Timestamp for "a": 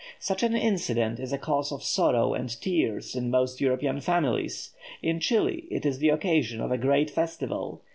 1.31-1.37, 6.71-6.77